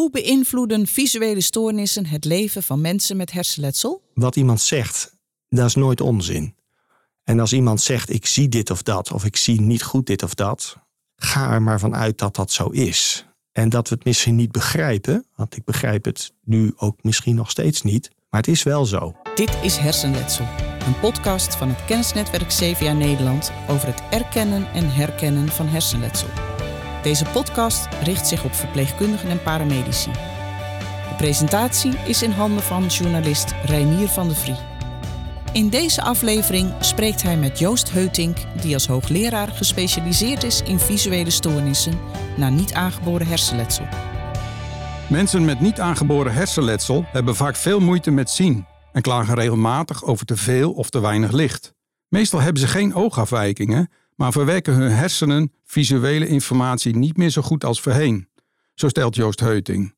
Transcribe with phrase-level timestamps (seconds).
[0.00, 4.02] Hoe beïnvloeden visuele stoornissen het leven van mensen met hersenletsel?
[4.14, 5.16] Wat iemand zegt,
[5.48, 6.54] dat is nooit onzin.
[7.24, 10.22] En als iemand zegt, ik zie dit of dat, of ik zie niet goed dit
[10.22, 10.76] of dat,
[11.16, 13.26] ga er maar vanuit dat dat zo is.
[13.52, 17.50] En dat we het misschien niet begrijpen, want ik begrijp het nu ook misschien nog
[17.50, 19.14] steeds niet, maar het is wel zo.
[19.34, 20.46] Dit is Hersenletsel,
[20.86, 26.49] een podcast van het kennisnetwerk CVA Nederland over het erkennen en herkennen van hersenletsel.
[27.02, 30.10] Deze podcast richt zich op verpleegkundigen en paramedici.
[31.08, 34.56] De presentatie is in handen van journalist Reinier van de Vrie.
[35.52, 41.30] In deze aflevering spreekt hij met Joost Heutink, die als hoogleraar gespecialiseerd is in visuele
[41.30, 41.98] stoornissen
[42.36, 43.86] naar niet aangeboren hersenletsel.
[45.08, 50.26] Mensen met niet aangeboren hersenletsel hebben vaak veel moeite met zien en klagen regelmatig over
[50.26, 51.74] te veel of te weinig licht.
[52.08, 57.64] Meestal hebben ze geen oogafwijkingen, maar verwerken hun hersenen visuele informatie niet meer zo goed
[57.64, 58.28] als voorheen.
[58.74, 59.94] Zo stelt Joost Heuting.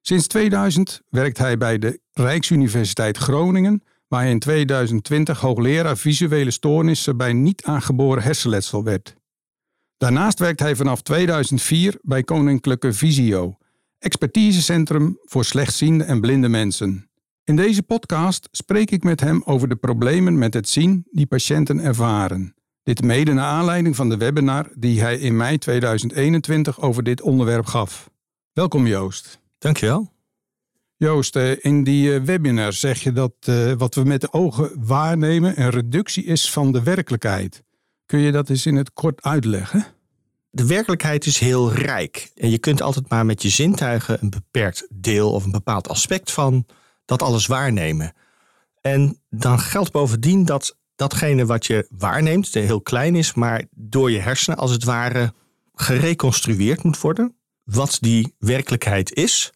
[0.00, 7.16] Sinds 2000 werkt hij bij de Rijksuniversiteit Groningen, waar hij in 2020 hoogleraar visuele stoornissen
[7.16, 9.14] bij niet aangeboren hersenletsel werd.
[9.96, 13.56] Daarnaast werkt hij vanaf 2004 bij Koninklijke Visio,
[13.98, 17.10] expertisecentrum voor slechtziende en blinde mensen.
[17.44, 21.78] In deze podcast spreek ik met hem over de problemen met het zien die patiënten
[21.78, 22.55] ervaren.
[22.86, 27.66] Dit mede naar aanleiding van de webinar die hij in mei 2021 over dit onderwerp
[27.66, 28.10] gaf.
[28.52, 29.40] Welkom Joost.
[29.58, 30.12] Dankjewel.
[30.96, 34.86] Joost, eh, in die eh, webinar zeg je dat uh, wat we met de ogen
[34.86, 37.62] waarnemen een reductie is van de werkelijkheid.
[38.04, 39.86] Kun je dat eens in het kort uitleggen?
[40.50, 42.30] De werkelijkheid is heel rijk.
[42.34, 46.32] En je kunt altijd maar met je zintuigen een beperkt deel of een bepaald aspect
[46.32, 46.66] van
[47.04, 48.12] dat alles waarnemen.
[48.80, 54.18] En dan geldt bovendien dat datgene wat je waarneemt, heel klein is, maar door je
[54.18, 55.32] hersenen als het ware
[55.74, 57.36] gereconstrueerd moet worden.
[57.64, 59.52] Wat die werkelijkheid is.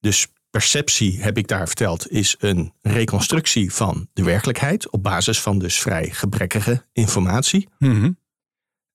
[0.00, 5.58] Dus perceptie, heb ik daar verteld, is een reconstructie van de werkelijkheid op basis van
[5.58, 7.68] dus vrij gebrekkige informatie.
[7.78, 8.12] Mhm.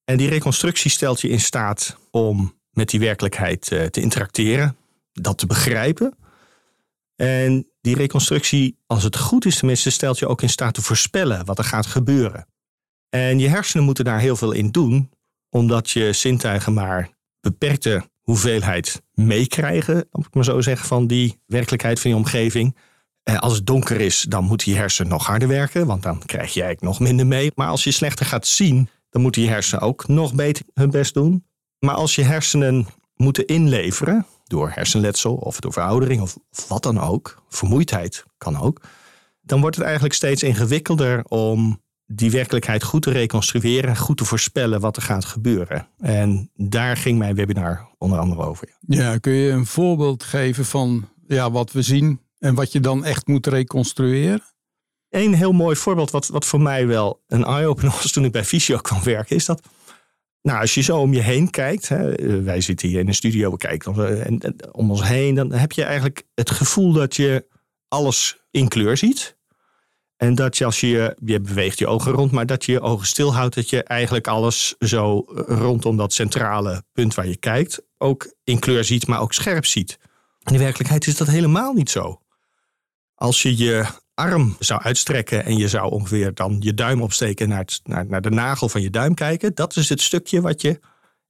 [0.05, 4.77] En die reconstructie stelt je in staat om met die werkelijkheid eh, te interacteren,
[5.13, 6.13] dat te begrijpen.
[7.23, 11.45] En die reconstructie, als het goed is tenminste, stelt je ook in staat te voorspellen
[11.45, 12.47] wat er gaat gebeuren.
[13.09, 15.11] En je hersenen moeten daar heel veel in doen,
[15.49, 21.99] omdat je zintuigen maar beperkte hoeveelheid meekrijgen, om ik maar zo zeggen, van die werkelijkheid
[21.99, 22.77] van je omgeving.
[23.23, 26.53] En als het donker is, dan moeten je hersenen nog harder werken, want dan krijg
[26.53, 27.51] je eigenlijk nog minder mee.
[27.55, 31.13] Maar als je slechter gaat zien, dan moeten je hersenen ook nog beter hun best
[31.13, 31.45] doen.
[31.79, 36.37] Maar als je hersenen moeten inleveren, door hersenletsel of door veroudering of
[36.67, 38.81] wat dan ook, vermoeidheid kan ook,
[39.41, 44.79] dan wordt het eigenlijk steeds ingewikkelder om die werkelijkheid goed te reconstrueren, goed te voorspellen
[44.79, 45.87] wat er gaat gebeuren.
[45.97, 48.77] En daar ging mijn webinar onder andere over.
[48.79, 53.05] Ja, kun je een voorbeeld geven van ja, wat we zien en wat je dan
[53.05, 54.41] echt moet reconstrueren?
[55.09, 58.45] Een heel mooi voorbeeld, wat, wat voor mij wel een eye-opener was toen ik bij
[58.45, 59.61] Visio kwam werken, is dat
[60.43, 63.51] nou, als je zo om je heen kijkt, hè, wij zitten hier in een studio,
[63.51, 67.45] we kijken en, en, om ons heen, dan heb je eigenlijk het gevoel dat je
[67.87, 69.37] alles in kleur ziet.
[70.17, 73.07] En dat je als je, je beweegt je ogen rond, maar dat je je ogen
[73.07, 78.59] stilhoudt, dat je eigenlijk alles zo rondom dat centrale punt waar je kijkt, ook in
[78.59, 79.99] kleur ziet, maar ook scherp ziet.
[80.43, 82.21] In de werkelijkheid is dat helemaal niet zo.
[83.15, 83.85] Als je je
[84.23, 88.21] arm zou uitstrekken en je zou ongeveer dan je duim opsteken naar, het, naar, naar
[88.21, 90.79] de nagel van je duim kijken, dat is het stukje wat je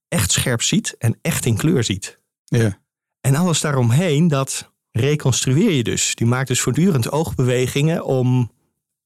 [0.07, 2.19] echt scherp ziet en echt in kleur ziet.
[2.43, 2.77] Ja.
[3.21, 6.15] En alles daaromheen, dat reconstrueer je dus.
[6.15, 8.51] Die maakt dus voortdurend oogbewegingen om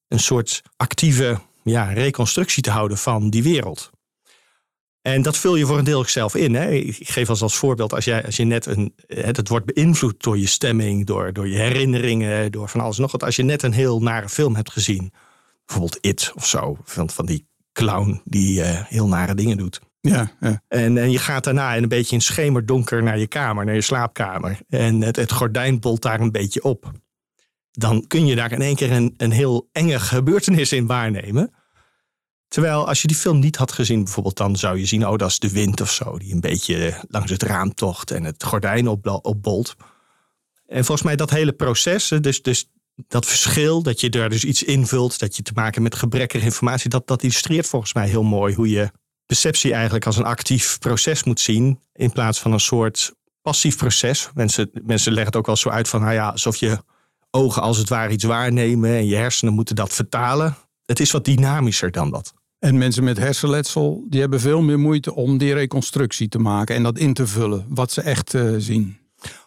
[0.08, 3.92] een soort actieve ja, reconstructie te houden van die wereld.
[5.08, 6.56] En dat vul je voor een deel zelf in.
[6.56, 6.70] Hè.
[6.72, 8.94] Ik geef als, als voorbeeld, als, jij, als je net een.
[9.08, 13.24] Het wordt beïnvloed door je stemming, door, door je herinneringen, door van alles nog wat.
[13.24, 15.14] Als je net een heel nare film hebt gezien,
[15.66, 19.80] bijvoorbeeld It of zo, van, van die clown die uh, heel nare dingen doet.
[20.02, 20.62] Ja, ja.
[20.68, 23.82] En, en je gaat daarna in een beetje in schemerdonker naar je kamer, naar je
[23.82, 24.60] slaapkamer.
[24.70, 26.92] En het, het gordijn bolt daar een beetje op.
[27.72, 31.52] Dan kun je daar in één keer een, een heel enge gebeurtenis in waarnemen.
[32.48, 35.30] Terwijl als je die film niet had gezien, bijvoorbeeld, dan zou je zien, oh, dat
[35.30, 38.88] is de wind of zo, die een beetje langs het raam tocht en het gordijn
[39.22, 39.76] opbolt.
[40.66, 42.70] En volgens mij dat hele proces, dus, dus
[43.08, 46.90] dat verschil, dat je er dus iets invult, dat je te maken met gebrekkige informatie,
[46.90, 48.92] dat, dat illustreert volgens mij heel mooi hoe je
[49.26, 54.30] perceptie eigenlijk als een actief proces moet zien, in plaats van een soort passief proces.
[54.34, 56.84] Mensen, mensen leggen het ook wel zo uit van, nou ja, alsof je
[57.32, 60.56] ogen als het ware iets waarnemen en je hersenen moeten dat vertalen.
[60.86, 62.34] Het is wat dynamischer dan dat.
[62.60, 66.84] En mensen met hersenletsel, die hebben veel meer moeite om die reconstructie te maken en
[66.84, 68.98] dat in te vullen, wat ze echt uh, zien.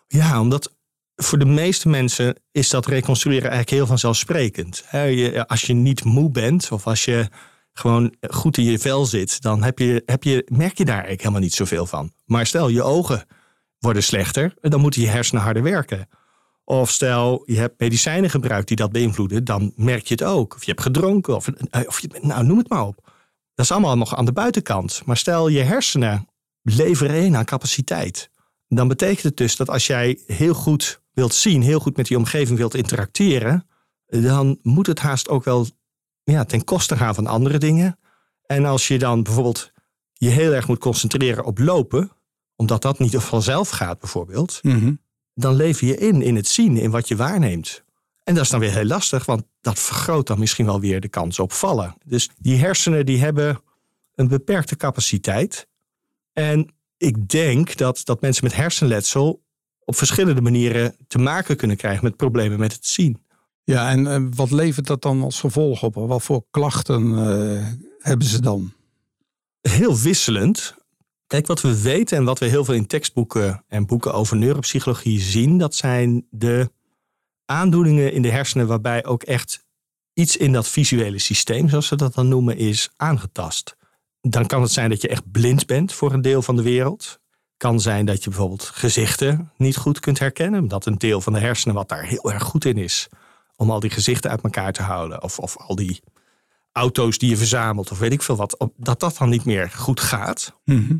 [0.06, 0.74] Ja, omdat
[1.16, 4.84] voor de meeste mensen is dat reconstrueren eigenlijk heel vanzelfsprekend.
[5.46, 7.28] Als je niet moe bent of als je
[7.72, 11.22] gewoon goed in je vel zit, dan heb je, heb je, merk je daar eigenlijk
[11.22, 12.12] helemaal niet zoveel van.
[12.24, 13.26] Maar stel je ogen
[13.78, 16.08] worden slechter, dan moeten je hersenen harder werken.
[16.70, 20.54] Of stel je hebt medicijnen gebruikt die dat beïnvloeden, dan merk je het ook.
[20.54, 21.48] Of je hebt gedronken, of,
[21.86, 23.12] of je, nou noem het maar op.
[23.54, 25.02] Dat is allemaal nog aan de buitenkant.
[25.04, 26.28] Maar stel je hersenen
[26.62, 28.30] leveren in aan capaciteit.
[28.68, 32.16] Dan betekent het dus dat als jij heel goed wilt zien, heel goed met die
[32.16, 33.68] omgeving wilt interacteren,
[34.06, 35.66] dan moet het haast ook wel
[36.22, 37.98] ja, ten koste gaan van andere dingen.
[38.46, 39.72] En als je dan bijvoorbeeld
[40.12, 42.10] je heel erg moet concentreren op lopen,
[42.56, 44.92] omdat dat niet vanzelf gaat bijvoorbeeld, Mhm.
[45.40, 47.82] Dan lever je in in het zien, in wat je waarneemt.
[48.24, 51.08] En dat is dan weer heel lastig, want dat vergroot dan misschien wel weer de
[51.08, 51.94] kans op vallen.
[52.04, 53.60] Dus die hersenen die hebben
[54.14, 55.66] een beperkte capaciteit.
[56.32, 59.42] En ik denk dat, dat mensen met hersenletsel
[59.84, 63.22] op verschillende manieren te maken kunnen krijgen met problemen met het zien.
[63.64, 65.94] Ja, en eh, wat levert dat dan als gevolg op?
[65.94, 67.66] Wat voor klachten eh,
[67.98, 68.72] hebben ze dan?
[69.60, 70.74] Heel wisselend.
[71.30, 75.20] Kijk, wat we weten en wat we heel veel in tekstboeken en boeken over neuropsychologie
[75.20, 76.70] zien, dat zijn de
[77.44, 79.66] aandoeningen in de hersenen waarbij ook echt
[80.12, 83.76] iets in dat visuele systeem, zoals ze dat dan noemen, is aangetast.
[84.20, 87.20] Dan kan het zijn dat je echt blind bent voor een deel van de wereld.
[87.56, 91.40] Kan zijn dat je bijvoorbeeld gezichten niet goed kunt herkennen, omdat een deel van de
[91.40, 93.08] hersenen wat daar heel erg goed in is,
[93.56, 95.22] om al die gezichten uit elkaar te houden.
[95.22, 96.00] Of, of al die
[96.72, 100.00] auto's die je verzamelt, of weet ik veel wat, dat dat dan niet meer goed
[100.00, 100.58] gaat.
[100.64, 100.96] Mhm.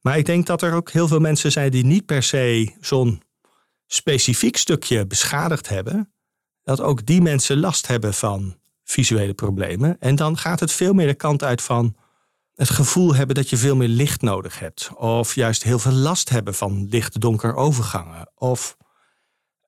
[0.00, 3.22] Maar ik denk dat er ook heel veel mensen zijn die niet per se zo'n
[3.86, 6.12] specifiek stukje beschadigd hebben.
[6.62, 9.96] Dat ook die mensen last hebben van visuele problemen.
[10.00, 11.96] En dan gaat het veel meer de kant uit van
[12.54, 14.90] het gevoel hebben dat je veel meer licht nodig hebt.
[14.94, 18.30] Of juist heel veel last hebben van licht-donker overgangen.
[18.34, 18.76] Of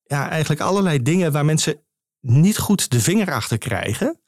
[0.05, 1.81] ja, eigenlijk allerlei dingen waar mensen
[2.21, 4.21] niet goed de vinger achter krijgen.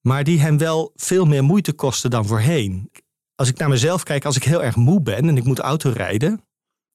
[0.00, 2.90] Maar die hen wel veel meer moeite kosten dan voorheen.
[3.36, 6.44] Als ik naar mezelf kijk, als ik heel erg moe ben en ik moet autorijden.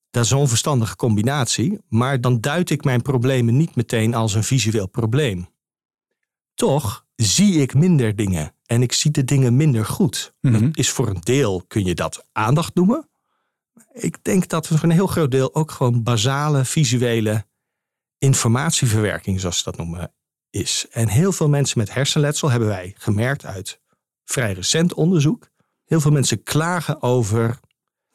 [0.10, 1.80] Dat is zo'n verstandige combinatie.
[1.88, 5.50] Maar dan duid ik mijn problemen niet meteen als een visueel probleem.
[6.54, 8.56] Toch zie ik minder dingen.
[8.66, 10.34] En ik zie de dingen minder goed.
[10.42, 10.62] Mhm.
[10.62, 13.10] Dat is voor een deel, kun je dat aandacht noemen.
[13.94, 17.46] Ik denk dat voor een heel groot deel ook gewoon basale visuele
[18.18, 20.14] informatieverwerking, zoals ze dat noemen,
[20.50, 20.86] is.
[20.92, 23.82] En heel veel mensen met hersenletsel hebben wij gemerkt uit
[24.26, 25.50] vrij recent onderzoek.
[25.92, 27.60] Heel veel mensen klagen over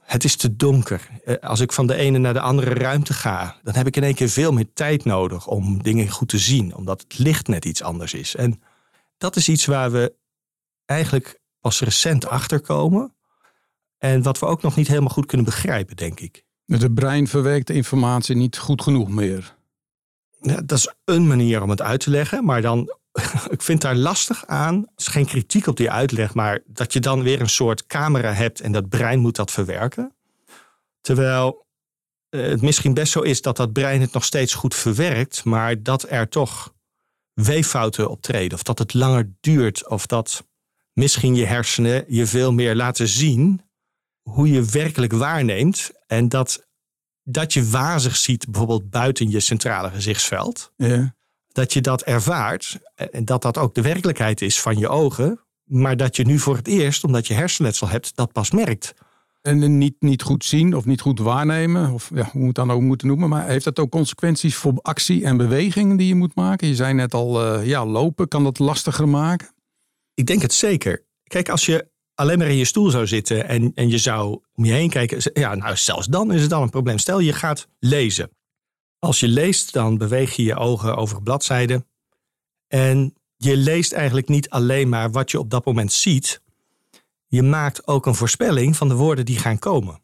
[0.02, 1.08] het is te donker.
[1.24, 4.02] Eh, Als ik van de ene naar de andere ruimte ga, dan heb ik in
[4.02, 7.64] één keer veel meer tijd nodig om dingen goed te zien, omdat het licht net
[7.64, 8.34] iets anders is.
[8.36, 8.62] En
[9.18, 10.14] dat is iets waar we
[10.84, 13.14] eigenlijk pas recent achter komen.
[13.98, 16.44] En wat we ook nog niet helemaal goed kunnen begrijpen, denk ik.
[16.66, 19.56] Het brein verwerkt de informatie niet goed genoeg meer.
[20.40, 22.96] Ja, dat is een manier om het uit te leggen, maar dan,
[23.56, 24.76] ik vind daar lastig aan.
[24.76, 28.32] Het is geen kritiek op die uitleg, maar dat je dan weer een soort camera
[28.32, 30.14] hebt en dat brein moet dat verwerken.
[31.00, 31.66] Terwijl
[32.28, 35.82] eh, het misschien best zo is dat dat brein het nog steeds goed verwerkt, maar
[35.82, 36.74] dat er toch
[37.32, 40.46] weeffouten optreden, of dat het langer duurt, of dat
[40.92, 43.64] misschien je hersenen je veel meer laten zien
[44.22, 46.66] hoe je werkelijk waarneemt en dat
[47.28, 51.15] dat je wazig ziet, bijvoorbeeld buiten je centrale gezichtsveld, Ja.
[51.56, 55.96] Dat je dat ervaart en dat dat ook de werkelijkheid is van je ogen, maar
[55.96, 58.94] dat je nu voor het eerst, omdat je hersenletsel hebt, dat pas merkt.
[59.42, 62.80] En niet, niet goed zien of niet goed waarnemen, of ja, hoe het dan ook
[62.80, 63.28] moeten noemen.
[63.28, 66.68] Maar heeft dat ook consequenties voor actie en beweging die je moet maken?
[66.68, 69.48] Je zei net al, eh, ja, lopen kan dat lastiger maken.
[70.14, 71.04] Ik denk het zeker.
[71.22, 74.64] Kijk, als je alleen maar in je stoel zou zitten en, en je zou om
[74.64, 76.98] je heen kijken, ja, nou, zelfs dan is het dan een probleem.
[76.98, 78.30] Stel je gaat lezen.
[79.06, 81.86] Als je leest, dan beweeg je je ogen over bladzijden.
[82.68, 86.42] En je leest eigenlijk niet alleen maar wat je op dat moment ziet.
[87.26, 90.00] Je maakt ook een voorspelling van de woorden die gaan komen.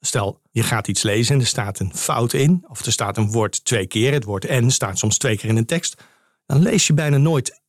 [0.00, 3.30] Stel, je gaat iets lezen en er staat een fout in, of er staat een
[3.30, 6.02] woord twee keer, het woord en staat soms twee keer in een tekst.
[6.46, 7.60] Dan lees je bijna nooit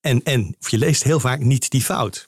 [0.00, 2.26] en en, of je leest heel vaak niet die fout.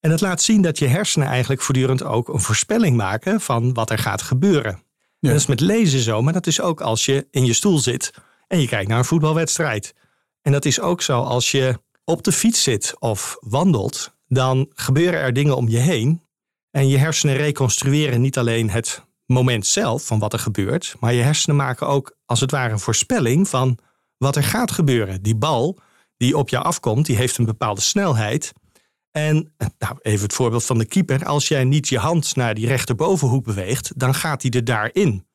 [0.00, 3.90] En dat laat zien dat je hersenen eigenlijk voortdurend ook een voorspelling maken van wat
[3.90, 4.88] er gaat gebeuren.
[5.20, 5.28] Ja.
[5.28, 8.12] Dat is met lezen zo, maar dat is ook als je in je stoel zit
[8.46, 9.94] en je kijkt naar een voetbalwedstrijd.
[10.42, 15.20] En dat is ook zo als je op de fiets zit of wandelt, dan gebeuren
[15.20, 16.22] er dingen om je heen.
[16.70, 21.22] En je hersenen reconstrueren niet alleen het moment zelf van wat er gebeurt, maar je
[21.22, 23.78] hersenen maken ook als het ware een voorspelling van
[24.16, 25.22] wat er gaat gebeuren.
[25.22, 25.78] Die bal
[26.16, 28.52] die op jou afkomt, die heeft een bepaalde snelheid.
[29.10, 31.24] En nou, even het voorbeeld van de keeper.
[31.24, 35.26] Als jij niet je hand naar die rechterbovenhoek beweegt, dan gaat hij er daarin.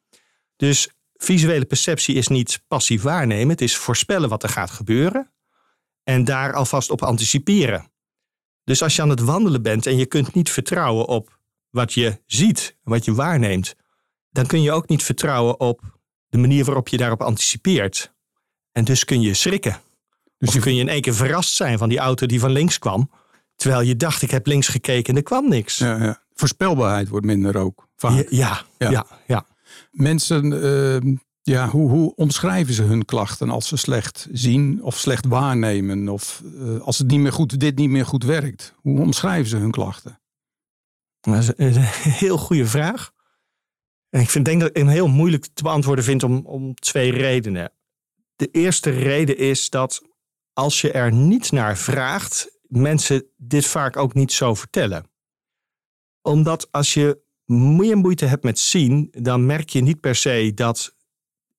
[0.55, 3.49] Dus visuele perceptie is niet passief waarnemen.
[3.49, 5.33] Het is voorspellen wat er gaat gebeuren.
[6.03, 7.91] En daar alvast op anticiperen.
[8.63, 11.39] Dus als je aan het wandelen bent en je kunt niet vertrouwen op
[11.69, 13.75] wat je ziet, wat je waarneemt,
[14.29, 15.81] dan kun je ook niet vertrouwen op
[16.27, 18.13] de manier waarop je daarop anticipeert.
[18.71, 19.81] En dus kun je schrikken.
[20.37, 22.79] Dus of kun je in één keer verrast zijn van die auto die van links
[22.79, 23.09] kwam.
[23.55, 25.77] Terwijl je dacht, ik heb links gekeken en er kwam niks.
[25.77, 26.23] Ja, ja.
[26.33, 27.87] Voorspelbaarheid wordt minder ook.
[27.95, 28.25] Vaak.
[28.29, 29.05] Ja, ja, ja.
[29.27, 29.45] ja,
[29.91, 35.25] Mensen, ehm, ja, hoe, hoe omschrijven ze hun klachten als ze slecht zien of slecht
[35.25, 36.09] waarnemen?
[36.09, 38.73] Of uh, als het niet meer goed, dit niet meer goed werkt?
[38.81, 40.19] Hoe omschrijven ze hun klachten?
[41.21, 41.81] Dat is een
[42.11, 43.11] heel goede vraag.
[44.09, 47.11] En ik vind, denk dat ik een heel moeilijk te beantwoorden vind om, om twee
[47.11, 47.71] redenen.
[48.35, 50.01] De eerste reden is dat
[50.53, 55.05] als je er niet naar vraagt, mensen dit vaak ook niet zo vertellen.
[56.21, 60.95] Omdat als je meer moeite hebt met zien, dan merk je niet per se dat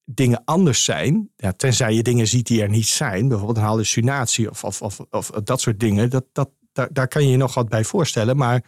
[0.04, 1.30] dingen anders zijn.
[1.36, 5.00] Ja, tenzij je dingen ziet die er niet zijn, bijvoorbeeld een hallucinatie of, of, of,
[5.10, 6.10] of dat soort dingen.
[6.10, 8.36] Dat, dat, daar, daar kan je je nog wat bij voorstellen.
[8.36, 8.64] Maar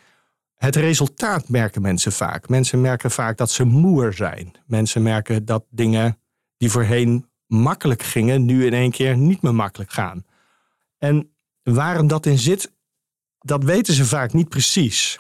[0.55, 2.49] het resultaat merken mensen vaak.
[2.49, 4.53] Mensen merken vaak dat ze moer zijn.
[4.67, 6.19] Mensen merken dat dingen
[6.57, 10.25] die voorheen makkelijk gingen, nu in één keer niet meer makkelijk gaan.
[10.99, 11.33] En
[11.75, 12.73] waarom dat in zit,
[13.39, 15.19] dat weten ze vaak niet precies.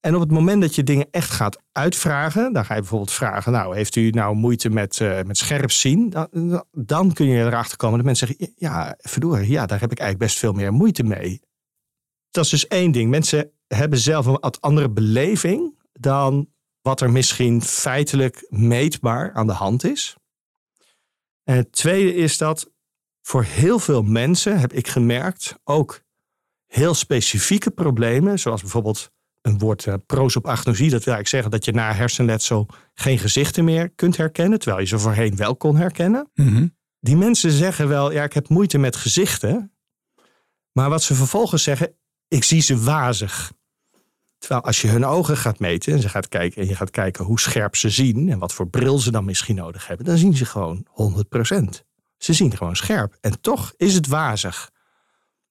[0.00, 3.52] En op het moment dat je dingen echt gaat uitvragen, dan ga je bijvoorbeeld vragen:
[3.52, 6.10] Nou, heeft u nou moeite met, uh, met scherp zien?
[6.10, 9.98] Dan, dan, kun je erachter komen dat mensen zeggen: Ja, verdorie, ja, daar heb ik
[9.98, 11.40] eigenlijk best veel meer moeite mee.
[12.30, 13.10] Dat is dus één ding.
[13.10, 16.48] Mensen hebben zelf een wat andere beleving dan
[16.80, 20.16] wat er misschien feitelijk meetbaar aan de hand is.
[21.44, 22.70] En het tweede is dat
[23.26, 26.00] voor heel veel mensen, heb ik gemerkt, ook
[26.66, 29.10] heel specifieke problemen, zoals bijvoorbeeld
[29.42, 30.90] een woord uh, prosopagnosie.
[30.90, 34.88] Dat wil eigenlijk zeggen dat je na hersenletsel geen gezichten meer kunt herkennen, terwijl je
[34.88, 36.30] ze voorheen wel kon herkennen.
[36.34, 36.66] Mhm.
[37.00, 39.72] Die mensen zeggen wel, ja, ik heb moeite met gezichten.
[40.72, 41.94] Maar wat ze vervolgens zeggen,
[42.28, 43.52] ik zie ze wazig.
[44.38, 47.24] Terwijl als je hun ogen gaat meten en, ze gaat kijken, en je gaat kijken
[47.24, 50.36] hoe scherp ze zien en wat voor bril ze dan misschien nodig hebben, dan zien
[50.36, 51.85] ze gewoon 100%.
[52.16, 53.16] Ze zien gewoon scherp.
[53.20, 54.70] En toch is het wazig.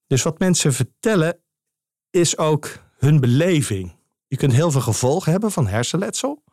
[0.06, 1.40] Dus wat mensen vertellen
[2.10, 3.96] is ook hun beleving.
[4.26, 6.44] Je kunt heel veel gevolgen hebben van hersenletsel.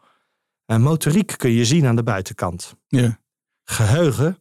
[0.66, 2.76] En motoriek kun je zien aan de buitenkant.
[2.88, 3.20] Ja.
[3.64, 4.38] Geheugen.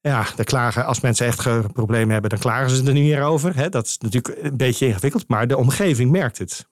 [0.00, 3.70] Ja, de klagen, als mensen echt problemen hebben, dan klagen ze er niet meer over.
[3.70, 6.68] Dat is natuurlijk een beetje ingewikkeld, maar de omgeving merkt het.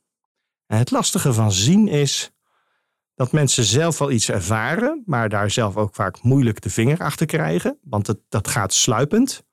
[0.66, 2.30] En het lastige van zien is
[3.20, 7.26] dat mensen zelf wel iets ervaren, maar daar zelf ook vaak moeilijk de vinger achter
[7.26, 9.44] krijgen, want het, dat gaat sluipend.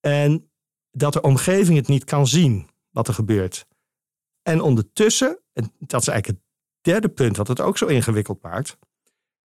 [0.00, 0.50] En
[0.90, 3.66] dat de omgeving het niet kan zien wat er gebeurt.
[4.42, 6.48] En ondertussen, en dat is eigenlijk het
[6.80, 8.78] derde punt wat het ook zo ingewikkeld maakt,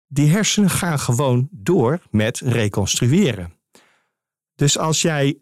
[0.07, 3.53] die hersenen gaan gewoon door met reconstrueren.
[4.55, 5.41] Dus als jij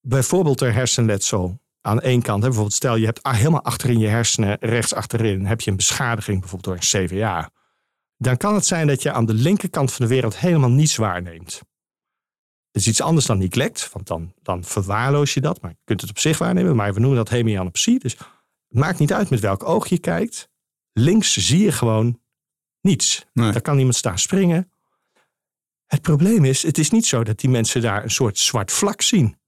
[0.00, 4.56] bijvoorbeeld een hersenletsel aan één kant, hè, bijvoorbeeld stel je hebt helemaal achterin je hersenen,
[4.60, 7.50] rechts achterin, heb je een beschadiging bijvoorbeeld door een CVA,
[8.16, 11.62] dan kan het zijn dat je aan de linkerkant van de wereld helemaal niets waarneemt.
[12.70, 16.00] Dat is iets anders dan neglect, want dan, dan verwaarloos je dat, maar je kunt
[16.00, 17.98] het op zich waarnemen, maar we noemen dat hemianopsie.
[17.98, 18.12] Dus
[18.68, 20.48] het maakt niet uit met welk oog je kijkt.
[20.92, 22.20] Links zie je gewoon
[22.80, 23.26] niets.
[23.32, 23.52] Nee.
[23.52, 24.72] Daar kan iemand staan springen.
[25.86, 29.02] Het probleem is, het is niet zo dat die mensen daar een soort zwart vlak
[29.02, 29.38] zien.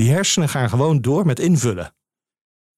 [0.00, 1.94] Die hersenen gaan gewoon door met invullen.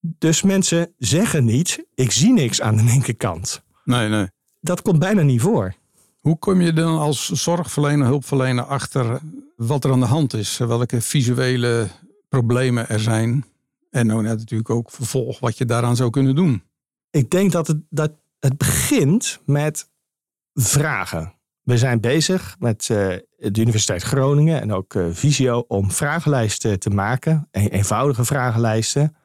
[0.00, 3.62] Dus mensen zeggen niet, ik zie niks aan de linkerkant.
[3.84, 4.26] Nee, nee.
[4.60, 5.74] Dat komt bijna niet voor.
[6.20, 9.20] Hoe kom je dan als zorgverlener, hulpverlener achter
[9.56, 10.58] wat er aan de hand is?
[10.58, 11.88] Welke visuele
[12.28, 13.44] problemen er zijn?
[13.90, 16.62] En nou net natuurlijk ook vervolg wat je daaraan zou kunnen doen.
[17.10, 19.88] Ik denk dat het, dat het begint met
[20.54, 21.34] vragen.
[21.62, 23.16] We zijn bezig met uh,
[23.50, 29.16] de Universiteit Groningen en ook uh, Visio om vragenlijsten te maken, een, eenvoudige vragenlijsten,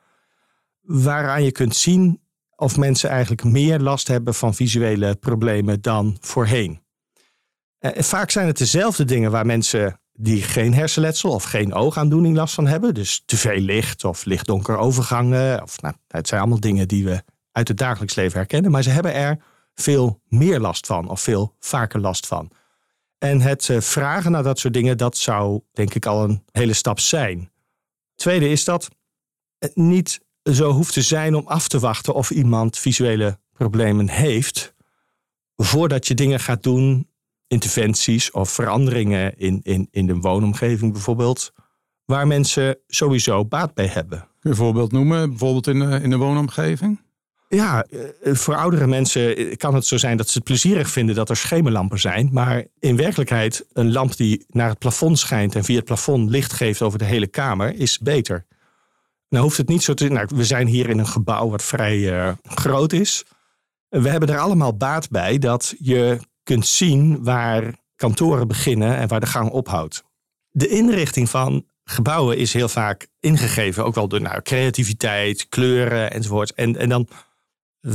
[0.81, 2.21] waaraan je kunt zien
[2.55, 6.81] of mensen eigenlijk meer last hebben van visuele problemen dan voorheen.
[7.79, 12.53] Uh, vaak zijn het dezelfde dingen waar mensen die geen hersenletsel of geen oogaandoening last
[12.53, 12.93] van hebben.
[12.93, 15.63] Dus te veel licht of lichtdonker overgangen.
[15.63, 18.71] Of, nou, het zijn allemaal dingen die we uit het dagelijks leven herkennen.
[18.71, 19.37] Maar ze hebben er
[19.73, 22.51] veel meer last van of veel vaker last van.
[23.17, 26.73] En het eh, vragen naar dat soort dingen, dat zou denk ik al een hele
[26.73, 27.51] stap zijn.
[28.15, 28.89] Tweede is dat
[29.57, 34.73] het niet zo hoeft te zijn om af te wachten of iemand visuele problemen heeft,
[35.55, 37.09] voordat je dingen gaat doen,
[37.47, 41.51] interventies of veranderingen in, in, in de woonomgeving bijvoorbeeld,
[42.05, 44.19] waar mensen sowieso baat bij hebben.
[44.19, 46.99] Kun je een voorbeeld noemen, bijvoorbeeld in, in de woonomgeving?
[47.49, 51.29] Ja, eh, voor oudere mensen kan het zo zijn dat ze het plezierig vinden dat
[51.29, 52.29] er schemerlampen zijn.
[52.31, 56.53] Maar in werkelijkheid, een lamp die naar het plafond schijnt en via het plafond licht
[56.53, 58.45] geeft over de hele kamer, is beter.
[59.29, 60.07] Nou hoeft het niet zo te.
[60.07, 63.25] Nou, we zijn hier in een gebouw wat vrij uh, groot is.
[63.89, 69.19] We hebben er allemaal baat bij dat je kunt zien waar kantoren beginnen en waar
[69.19, 70.03] de gang ophoudt.
[70.49, 76.53] De inrichting van gebouwen is heel vaak ingegeven, ook wel door nou, creativiteit, kleuren enzovoort.
[76.53, 77.07] En, en dan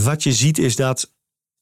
[0.00, 1.12] wat je ziet is dat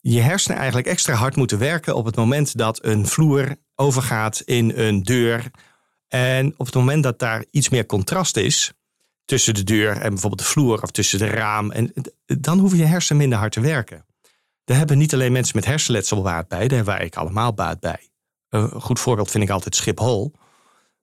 [0.01, 4.73] je hersenen eigenlijk extra hard moeten werken op het moment dat een vloer overgaat in
[4.75, 5.51] een deur.
[6.09, 8.73] En op het moment dat daar iets meer contrast is
[9.25, 11.93] tussen de deur en bijvoorbeeld de vloer of tussen de raam, en
[12.27, 14.05] dan hoeven je hersenen minder hard te werken.
[14.65, 18.11] Daar hebben niet alleen mensen met hersenletsel baat bij, daar hebben wij allemaal baat bij.
[18.49, 20.33] Een goed voorbeeld vind ik altijd Schiphol.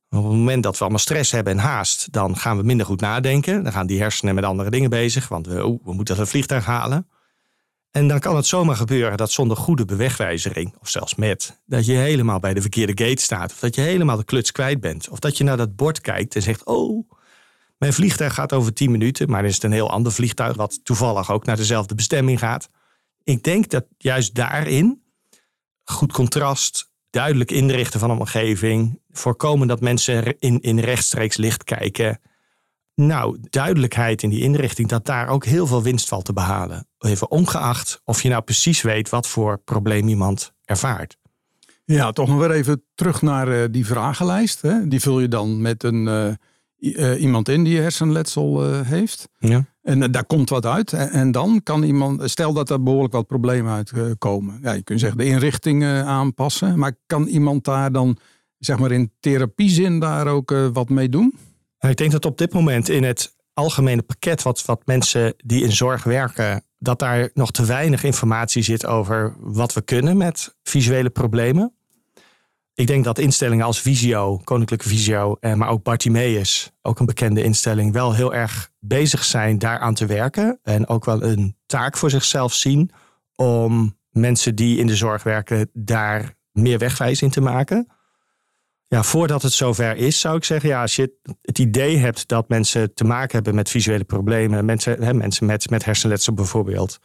[0.09, 3.01] Op het moment dat we allemaal stress hebben en haast, dan gaan we minder goed
[3.01, 3.63] nadenken.
[3.63, 6.65] Dan gaan die hersenen met andere dingen bezig, want we, oh, we moeten het vliegtuig
[6.65, 7.07] halen.
[7.97, 11.93] En dan kan het zomaar gebeuren dat zonder goede bewegwijzering, of zelfs met, dat je
[11.93, 13.51] helemaal bij de verkeerde gate staat.
[13.51, 15.09] Of dat je helemaal de kluts kwijt bent.
[15.09, 17.09] Of dat je naar dat bord kijkt en zegt: Oh,
[17.77, 19.29] mijn vliegtuig gaat over 10 minuten.
[19.29, 22.69] Maar dan is het een heel ander vliegtuig, wat toevallig ook naar dezelfde bestemming gaat.
[23.23, 25.03] Ik denk dat juist daarin
[25.83, 32.19] goed contrast, duidelijk inrichten van een omgeving, voorkomen dat mensen in, in rechtstreeks licht kijken.
[32.95, 36.86] Nou, duidelijkheid in die inrichting, dat daar ook heel veel winst valt te behalen.
[36.99, 41.17] Even ongeacht of je nou precies weet wat voor probleem iemand ervaart.
[41.85, 44.61] Ja, toch nog weer even terug naar uh, die vragenlijst.
[44.61, 44.87] Hè?
[44.87, 46.29] Die vul je dan met een, uh,
[46.77, 49.29] uh, iemand in die hersenletsel heeft.
[49.39, 49.65] Ja.
[49.81, 50.93] En daar komt wat uit.
[50.93, 54.59] En, en, dan kan iemand, stel dat er behoorlijk wat problemen uitkomen.
[54.61, 56.79] Ja, je kunt zeggen de inrichting aanpassen.
[56.79, 58.17] Maar kan iemand daar dan,
[58.59, 61.33] zeg maar in therapiezin, daar ook wat mee doen?
[61.79, 65.63] Nou, ik denk dat op dit moment in het algemene pakket wat, wat mensen die
[65.63, 70.55] in zorg werken, dat daar nog te weinig informatie zit over wat we kunnen met
[70.63, 71.71] visuele problemen.
[72.73, 77.43] Ik denk dat instellingen als Visio, Koninklijke Visio, eh, maar ook Bartimeus, ook een bekende
[77.43, 80.59] instelling, wel heel erg bezig zijn daaraan te werken.
[80.63, 82.91] En ook wel een taak voor zichzelf zien
[83.35, 87.87] om mensen die in de zorg werken daar meer wegwijs in te maken.
[88.89, 92.49] Ja, voordat het zover is, zou ik zeggen, ja, als je het idee hebt dat
[92.49, 96.99] mensen te maken hebben met visuele problemen, mensen, hè, mensen met, met hersenletsel bijvoorbeeld,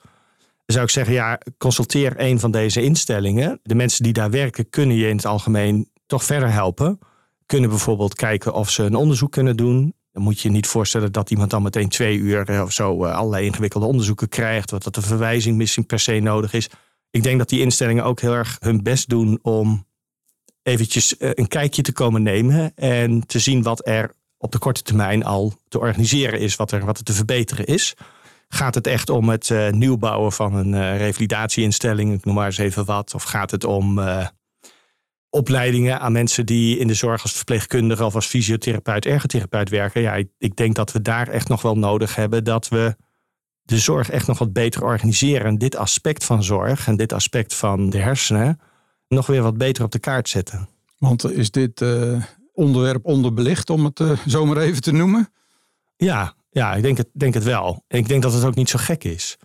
[0.67, 3.61] zou ik zeggen, ja, consulteer een van deze instellingen.
[3.63, 6.99] De mensen die daar werken kunnen je in het algemeen toch verder helpen.
[7.47, 9.95] Kunnen bijvoorbeeld kijken of ze een onderzoek kunnen doen.
[10.13, 13.15] Dan moet je niet voorstellen dat iemand dan meteen twee uur eh, of zo eh,
[13.15, 14.71] allerlei ingewikkelde onderzoeken krijgt.
[14.71, 16.71] Wat dat de verwijzing misschien per se nodig is.
[17.11, 19.87] Ik denk dat die instellingen ook heel erg hun best doen om
[20.63, 24.83] eventjes eh, een kijkje te komen nemen en te zien wat er op de korte
[24.83, 27.95] termijn al te organiseren is, wat er, wat te verbeteren is.
[28.49, 32.59] Gaat het echt om het uh, nieuwbouwen van een uh, revalidatieinstelling, ik noem maar eens
[32.59, 34.01] even wat, of gaat het om
[35.31, 40.03] opleidingen aan mensen die in de zorg als verpleegkundige of als fysiotherapeut, ergotherapeut werken?
[40.03, 42.97] Ja, ik, ik denk dat we daar echt nog wel nodig hebben dat we
[43.63, 45.47] de zorg echt nog wat beter organiseren.
[45.47, 48.61] En dit aspect van zorg en dit aspect van de hersenen
[49.13, 50.69] nog weer wat beter op de kaart zetten.
[50.99, 52.23] Want is dit uh,
[52.53, 55.33] onderwerp onderbelicht, om het uh, zomaar even te noemen?
[55.97, 57.85] Ja, ja ik denk het, denk het wel.
[57.89, 59.37] En ik denk dat het ook niet zo gek is.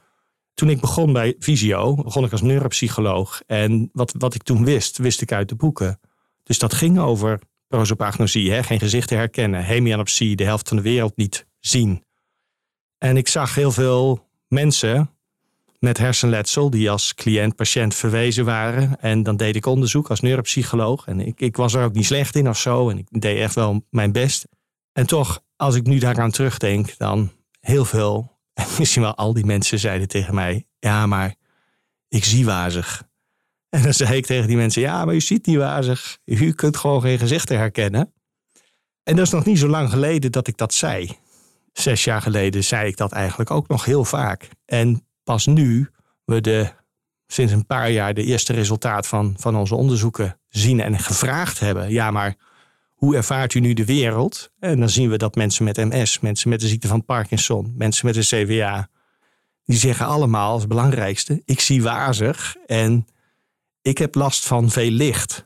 [0.54, 3.42] Toen ik begon bij Visio, begon ik als neuropsycholoog.
[3.46, 6.00] En wat, wat ik toen wist, wist ik uit de boeken.
[6.44, 8.64] Dus dat ging over prosopagnosie, hè?
[8.64, 12.04] geen gezichten herkennen, hemianopsie, de helft van de wereld niet zien.
[12.98, 15.10] En ik zag heel veel mensen
[15.80, 19.00] met hersenletsel die als cliënt-patiënt verwezen waren.
[19.00, 21.08] En dan deed ik onderzoek als neuropsycholoog.
[21.08, 22.90] En ik, ik was er ook niet slecht in of zo.
[22.90, 24.48] En ik deed echt wel mijn best.
[24.94, 29.46] En toch, als ik nu daaraan terugdenk, dan heel veel, en misschien wel al die
[29.46, 31.36] mensen zeiden tegen mij: Ja, maar
[32.08, 33.04] ik zie wazig.
[33.70, 36.18] En dan zei ik tegen die mensen: Ja, maar u ziet niet wazig.
[36.26, 38.14] U kunt gewoon geen gezichten herkennen.
[39.04, 41.18] En dat is nog niet zo lang geleden dat ik dat zei.
[41.74, 44.50] Zes jaar geleden zei ik dat eigenlijk ook nog heel vaak.
[44.66, 45.90] En pas nu
[46.26, 46.70] we de,
[47.28, 51.90] sinds een paar jaar de eerste resultaat van, van onze onderzoeken zien en gevraagd hebben.
[51.92, 52.36] Ja, maar
[52.94, 54.52] hoe ervaart u nu de wereld?
[54.60, 58.06] En dan zien we dat mensen met MS, mensen met de ziekte van Parkinson, mensen
[58.06, 58.90] met een CVA,
[59.66, 63.06] die zeggen allemaal als belangrijkste: ik zie wazig en
[63.82, 65.46] ik heb last van veel licht.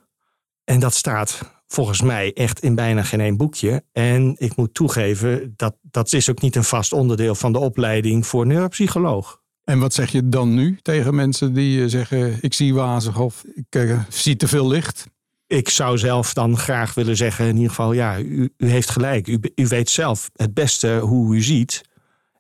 [0.64, 3.84] En dat staat volgens mij echt in bijna geen één boekje.
[3.92, 8.28] En ik moet toegeven, dat, dat is ook niet een vast onderdeel van de opleiding
[8.28, 9.41] voor neuropsycholoog.
[9.64, 13.44] En wat zeg je dan nu tegen mensen die eh, zeggen: Ik zie wazig of
[13.54, 15.08] ik uh, zie te veel licht?
[15.48, 19.28] Ik zou zelf dan graag willen zeggen: in ieder geval, ja, u, u heeft gelijk.
[19.28, 21.82] U, u weet zelf het beste hoe u ziet.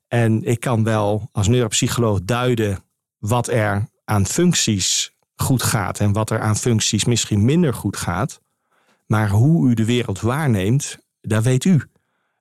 [0.07, 2.84] En ik kan wel als neuropsycholoog duiden
[3.17, 8.41] wat er aan functies goed gaat en wat er aan functies misschien minder goed gaat.
[9.05, 11.81] Maar hoe u de wereld waarneemt, dat weet u.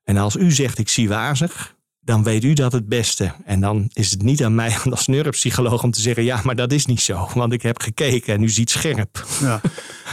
[0.04, 3.32] En als u zegt ik zie wazig, dan weet u dat het beste.
[3.44, 6.72] En dan is het niet aan mij als neuropsycholoog om te zeggen: ja, maar dat
[6.72, 9.26] is niet zo, want ik heb gekeken en u ziet scherp.
[9.40, 9.60] Ja.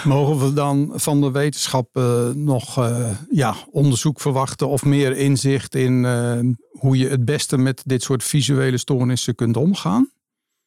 [0.04, 5.76] Mogen we dan van de wetenschap uh, nog uh, ja, onderzoek verwachten of meer inzicht
[5.76, 6.40] in uh,
[6.72, 10.12] hoe je het beste met dit soort visuele stoornissen kunt omgaan?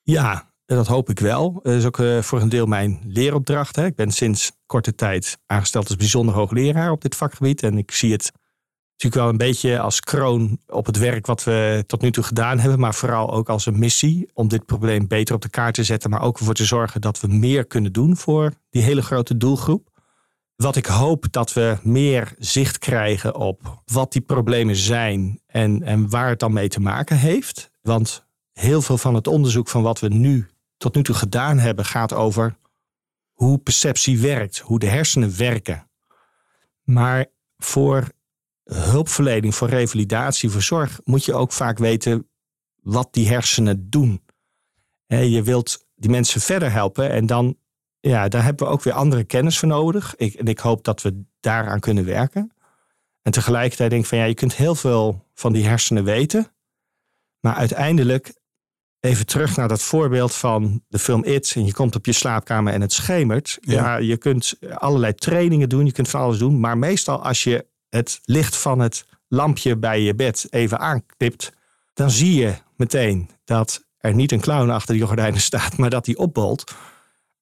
[0.02, 1.60] Ja, dat hoop ik wel.
[1.62, 3.76] Dat is ook voor een deel mijn leeropdracht.
[3.76, 3.84] Hè.
[3.84, 7.62] Ik ben sinds korte tijd aangesteld als bijzonder hoogleraar op dit vakgebied.
[7.62, 8.32] En ik zie het
[9.02, 12.58] natuurlijk wel een beetje als kroon op het werk wat we tot nu toe gedaan
[12.58, 12.80] hebben.
[12.80, 16.10] Maar vooral ook als een missie om dit probleem beter op de kaart te zetten.
[16.10, 19.88] Maar ook ervoor te zorgen dat we meer kunnen doen voor die hele grote doelgroep.
[20.56, 26.10] Wat ik hoop dat we meer zicht krijgen op wat die problemen zijn en, en
[26.10, 27.70] waar het dan mee te maken heeft.
[27.82, 31.84] Want heel veel van het onderzoek van wat we nu tot nu toe gedaan hebben
[31.84, 32.56] gaat over
[33.32, 35.90] hoe perceptie werkt, hoe de hersenen werken.
[36.82, 38.08] Maar voor
[38.74, 42.28] hulpverlening, voor revalidatie, voor zorg, moet je ook vaak weten
[42.82, 44.22] wat die hersenen doen.
[45.06, 47.56] Je wilt die mensen verder helpen en dan,
[48.00, 50.16] ja, daar hebben we ook weer andere kennis voor nodig.
[50.16, 52.52] Ik, en ik hoop dat we daaraan kunnen werken.
[53.22, 56.52] En tegelijkertijd denk ik van ja, je kunt heel veel van die hersenen weten.
[57.40, 58.34] Maar uiteindelijk,
[59.00, 61.52] even terug naar dat voorbeeld van de film It.
[61.56, 63.58] En je komt op je slaapkamer en het schemert.
[63.60, 63.74] Ja.
[63.74, 66.60] ja, je kunt allerlei trainingen doen, je kunt van alles doen.
[66.60, 71.52] Maar meestal als je het licht van het lampje bij je bed even aanknipt,
[71.94, 76.04] dan zie je meteen dat er niet een clown achter die gordijnen staat, maar dat
[76.04, 76.74] die opbolt.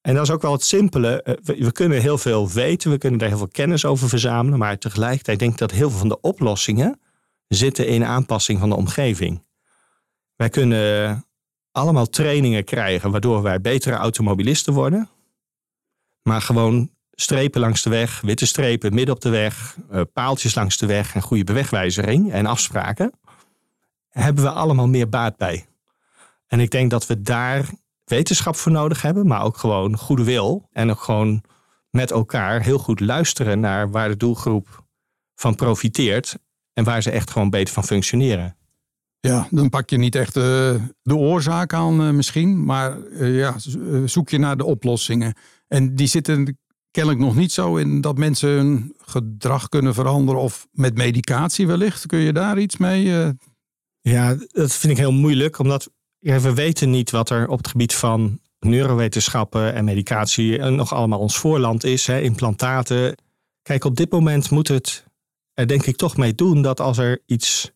[0.01, 1.23] En dat is ook wel het simpele.
[1.23, 4.79] Eh, we, kunnen heel veel weten, we kunnen daar heel veel kennis over verzamelen, maar
[4.79, 7.01] tegelijkertijd denk ik dat heel veel van de oplossingen
[7.49, 9.45] zitten in aanpassing van de omgeving.
[10.37, 11.25] Wij kunnen
[11.73, 15.09] allemaal trainingen krijgen waardoor wij betere automobilisten worden,
[16.23, 20.77] maar gewoon strepen langs de weg, witte strepen midden op de weg, uh, paaltjes langs
[20.77, 23.13] de weg en goede bewegwijzering en afspraken,
[24.09, 25.67] hebben we allemaal meer baat bij.
[26.47, 27.65] En ik denk dat we daar
[28.05, 31.43] wetenschap voor nodig hebben, maar ook gewoon goede wil en ook gewoon
[31.91, 34.85] met elkaar heel goed luisteren naar waar de doelgroep
[35.35, 36.39] van profiteert
[36.73, 38.57] en waar ze echt gewoon beter van functioneren.
[39.21, 40.43] Ja, dan pak je niet echt uh,
[41.03, 43.55] de oorzaak aan uh, misschien, maar ja,
[44.05, 45.35] zoek je naar de oplossingen.
[45.69, 46.59] En die zitten
[46.91, 52.07] kennelijk nog niet zo in dat mensen hun gedrag kunnen veranderen of met medicatie wellicht.
[52.07, 53.05] Kun je daar iets mee?
[53.05, 53.29] Uh...
[54.01, 57.95] Ja, dat vind ik heel moeilijk, omdat we weten niet wat er op het gebied
[57.95, 63.15] van neurowetenschappen en medicatie en nog allemaal ons voorland is, hè, implantaten.
[63.63, 65.07] Kijk, op dit moment moet het
[65.59, 67.73] er denk ik toch mee doen dat als er iets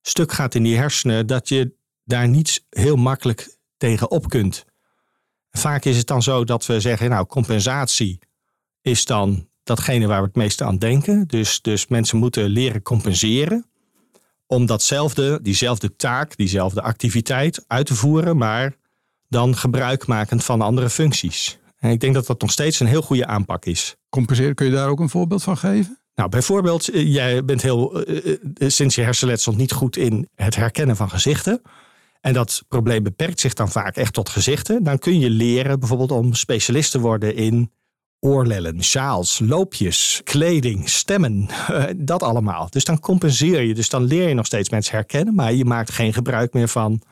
[0.00, 4.64] stuk gaat in die hersenen, dat je daar niet heel makkelijk tegen op kunt.
[5.50, 8.18] Vaak is het dan zo dat we zeggen, nou, compensatie
[8.82, 11.26] is dan datgene waar we het meeste aan denken.
[11.26, 13.66] Dus, dus mensen moeten leren compenseren
[14.46, 18.76] om datzelfde, diezelfde taak, diezelfde activiteit uit te voeren, maar
[19.28, 21.58] dan gebruikmakend van andere functies.
[21.78, 23.96] En ik denk dat dat nog steeds een heel goede aanpak is.
[24.08, 25.98] Compenseren, kun je daar ook een voorbeeld van geven?
[26.14, 30.96] Nou, bijvoorbeeld, eh, jij bent heel, uh, sinds je hersenletsel niet goed in het herkennen
[30.96, 31.62] van gezichten.
[32.20, 34.82] En dat probleem beperkt zich dan vaak echt tot gezichten.
[34.82, 37.72] Dan kun je leren bijvoorbeeld om specialist te worden in
[38.20, 41.48] oorlellen, sjaals, loopjes, kleding, stemmen,
[41.96, 42.66] dat allemaal.
[42.70, 43.74] Dus dan compenseer je.
[43.74, 47.02] Dus dan leer je nog steeds mensen herkennen, maar je maakt geen gebruik meer van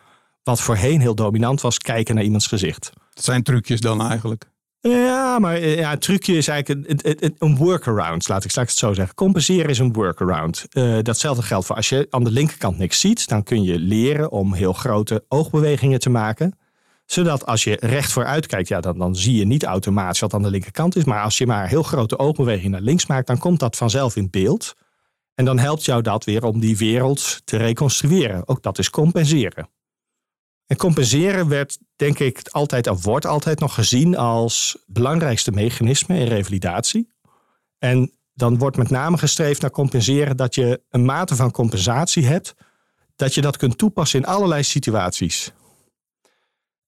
[0.43, 2.91] wat voorheen heel dominant was, kijken naar iemands gezicht.
[3.15, 4.45] Dat zijn trucjes dan eigenlijk?
[4.81, 8.93] Ja, maar eh, ja, trucje is eigenlijk een, een, workaround, laat ik straks het zo
[8.93, 9.15] zeggen.
[9.15, 10.67] Compenseren is een workaround.
[10.73, 14.31] Uh, datzelfde geldt voor als je aan de linkerkant niks ziet, dan kun je leren
[14.31, 16.59] om heel grote oogbewegingen te maken
[17.07, 20.43] zodat als je recht vooruit kijkt, ja, dan, dan zie je niet automatisch wat aan
[20.43, 21.05] de linkerkant is.
[21.05, 24.31] Maar als je maar heel grote oogbeweging naar links maakt, dan komt dat vanzelf in
[24.31, 24.75] beeld.
[25.35, 28.49] En dan helpt jou dat weer om die wereld te reconstrueren.
[28.49, 29.69] Ook dat is compenseren.
[30.67, 36.27] En compenseren werd, denk ik, altijd of wordt altijd nog gezien als belangrijkste mechanisme in
[36.27, 37.09] revalidatie.
[37.79, 42.55] En dan wordt met name gestreefd naar compenseren dat je een mate van compensatie hebt,
[43.17, 45.53] dat je dat kunt toepassen in allerlei situaties.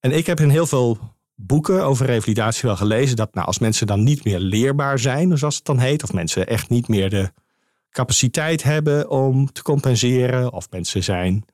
[0.01, 0.99] En ik heb in heel veel
[1.35, 5.57] boeken over revalidatie wel gelezen dat nou, als mensen dan niet meer leerbaar zijn, zoals
[5.57, 7.33] het dan heet, of mensen echt niet meer de
[7.91, 11.45] capaciteit hebben om te compenseren, of mensen zijn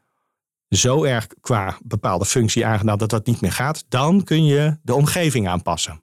[0.68, 4.94] zo erg qua bepaalde functie aangedaan dat dat niet meer gaat, dan kun je de
[4.94, 6.02] omgeving aanpassen.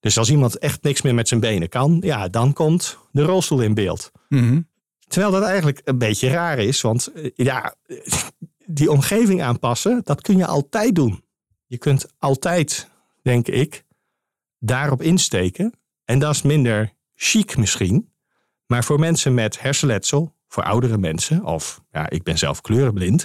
[0.00, 3.60] Dus als iemand echt niks meer met zijn benen kan, ja, dan komt de rolstoel
[3.60, 4.12] in beeld.
[4.28, 4.60] Mhm.
[5.08, 7.74] Terwijl dat eigenlijk een beetje raar is, want eh, ja,
[8.66, 11.22] die omgeving aanpassen, dat kun je altijd doen.
[11.70, 12.88] Je kunt altijd,
[13.22, 13.84] denk ik,
[14.58, 15.72] daarop insteken.
[16.04, 18.12] En dat is minder chic misschien.
[18.66, 23.24] Maar voor mensen met hersenletsel, voor oudere mensen, of ja, ik ben zelf kleurenblind,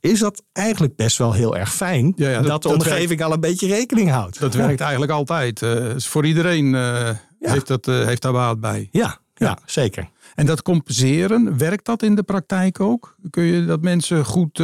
[0.00, 3.22] is dat eigenlijk best wel heel erg fijn Ja, ja, dat, dat- de omgeving werkt.
[3.22, 4.40] al een beetje rekening houdt.
[4.40, 5.62] Dat werkt eigenlijk altijd.
[5.62, 8.88] Is voor iedereen eh, heeft, dat, eh, heeft daar baat bij.
[8.92, 10.08] Ja, ja, zeker.
[10.34, 13.16] En dat compenseren, werkt dat in de praktijk ook?
[13.30, 14.58] Kun je dat mensen goed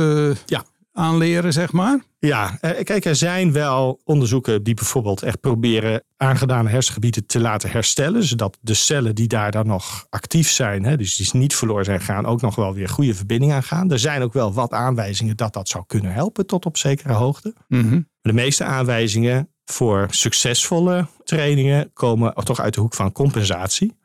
[0.46, 0.64] Ja.
[0.92, 2.00] aanleren, zeg maar?
[2.20, 7.70] Ja, eh, kijk, er zijn wel onderzoeken die bijvoorbeeld echt proberen aangedane hersengebieden te laten
[7.70, 8.24] herstellen.
[8.24, 11.98] Zodat de cellen die daar dan nog actief zijn, hè, dus die niet verloren zijn
[11.98, 13.90] gegaan, ook nog wel weer goede verbinding aangaan.
[13.90, 17.54] Er zijn ook wel wat aanwijzingen dat dat zou kunnen helpen tot op zekere hoogte.
[17.68, 18.00] Mhm.
[18.20, 23.96] De meeste aanwijzingen voor succesvolle trainingen komen toch uit de hoek van compensatie.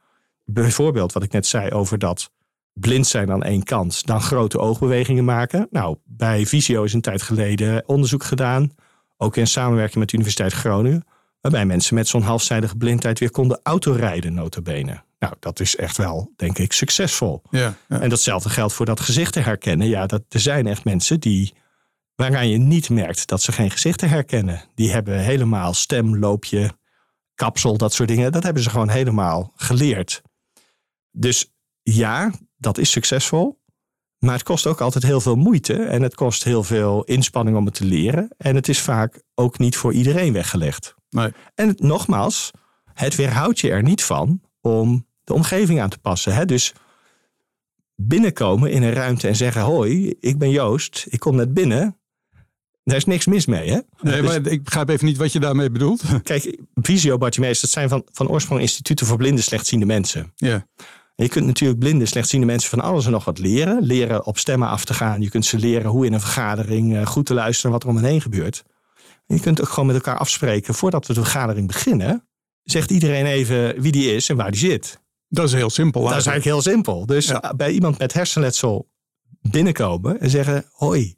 [0.46, 2.32] Bijvoorbeeld wat ik net zei over dat
[2.74, 5.68] blind zijn aan één kant, dan grote oogbewegingen maken.
[5.72, 8.72] Nou, bij Visio is een tijd geleden onderzoek gedaan,
[9.18, 11.06] ook in samenwerking met de Universiteit Groningen,
[11.42, 15.04] waarbij mensen met zo'n halfzijdige blindheid weer konden autorijden, notabene.
[15.20, 17.42] Nou, dat is echt wel, denk ik, succesvol.
[17.50, 18.00] Ja, ja.
[18.00, 19.88] En datzelfde geldt voor dat gezichten herkennen.
[19.88, 21.54] Ja, dat, er zijn echt mensen die,
[22.16, 24.64] waaraan je niet merkt dat ze geen gezichten herkennen.
[24.76, 26.72] Die hebben helemaal stem, loopje,
[27.36, 28.32] kapsel, dat soort dingen.
[28.32, 30.22] Dat hebben ze gewoon helemaal geleerd.
[31.12, 32.32] Dus ja,
[32.64, 33.62] dat is succesvol.
[34.20, 35.74] Maar het kost ook altijd heel veel moeite.
[35.74, 38.30] En het kost heel veel inspanning om het te leren.
[38.38, 40.96] En het is vaak ook niet voor iedereen weggelegd.
[41.10, 41.32] Nee.
[41.56, 42.52] En nogmaals,
[42.94, 46.36] het weerhoudt je er niet van om de omgeving aan te passen.
[46.36, 46.46] Hè?
[46.46, 46.74] Dus
[47.96, 51.98] binnenkomen in een ruimte en zeggen: Hoi, ik ben Joost, ik kom net binnen.
[52.84, 53.70] Daar is niks mis mee.
[53.72, 53.80] Hè?
[54.02, 56.04] Nee, Dus- maar ik begrijp even niet wat je daarmee bedoelt.
[56.24, 60.32] Kijk, visio Bartimeus, dat zijn van, van oorsprong instituten voor blinde, slechtziende mensen.
[60.36, 60.68] ja.
[61.16, 63.84] En je kunt natuurlijk blinde, slechtziende mensen van alles en nog wat leren.
[63.84, 65.22] Leren op stemmen af te gaan.
[65.22, 67.96] Je kunt ze leren hoe in een vergadering eh, goed te luisteren wat er om
[67.96, 68.64] hen heen gebeurt.
[69.28, 72.28] En je kunt ook gewoon met elkaar afspreken voordat we de vergadering beginnen.
[72.64, 75.02] Zegt iedereen even wie die is en waar die zit.
[75.28, 76.02] Dat is heel simpel.
[76.02, 77.06] Dat is eigenlijk heel simpel.
[77.06, 77.54] Dus Ja.
[77.56, 78.90] bij iemand met hersenletsel
[79.42, 81.16] binnenkomen en zeggen: Hoi,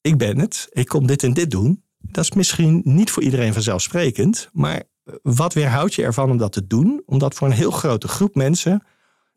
[0.00, 1.84] ik ben het, ik kom dit en dit doen.
[1.98, 4.48] Dat is misschien niet voor iedereen vanzelfsprekend.
[4.52, 4.82] Maar
[5.22, 7.02] wat weerhoudt je ervan om dat te doen?
[7.06, 8.86] Omdat voor een heel grote groep mensen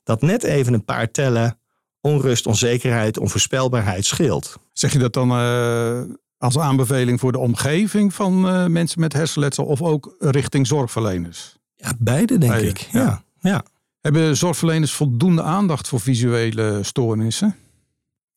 [0.09, 1.59] dat net even een paar tellen
[2.01, 4.55] onrust, onzekerheid, onvoorspelbaarheid scheelt.
[4.73, 6.01] Zeg je dat dan eh,
[6.37, 11.57] als aanbeveling voor de omgeving van eh, mensen met hersenletsel of ook richting zorgverleners?
[11.75, 12.77] Ja, beide denk Beide, ik.
[12.77, 12.99] ja.
[13.01, 13.63] Ja, ja.
[14.01, 17.55] Hebben zorgverleners voldoende aandacht voor visuele stoornissen?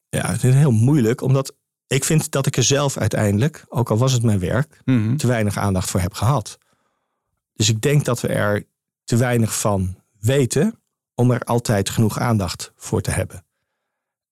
[0.09, 1.55] ja, het is heel moeilijk, omdat
[1.87, 5.17] ik vind dat ik er zelf uiteindelijk, ook al was het mijn werk, Mhm.
[5.17, 6.59] te weinig aandacht voor heb gehad.
[7.55, 8.65] Dus ik denk dat we er
[9.05, 10.75] te weinig van weten
[11.15, 13.45] om er altijd genoeg aandacht voor te hebben.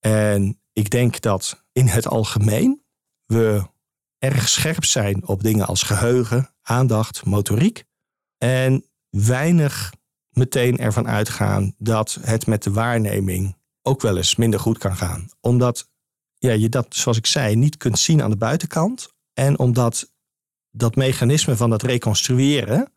[0.00, 2.82] En ik denk dat in het algemeen
[3.26, 3.62] we
[4.18, 7.84] erg scherp zijn op dingen als geheugen, aandacht, motoriek.
[8.38, 9.92] En weinig
[10.30, 15.28] meteen ervan uitgaan dat het met de waarneming ook wel eens minder goed kan gaan.
[15.40, 15.88] Omdat
[16.38, 19.08] ja, je dat, zoals ik zei, niet kunt zien aan de buitenkant.
[19.32, 20.12] En omdat
[20.70, 22.92] dat mechanisme van dat reconstrueren,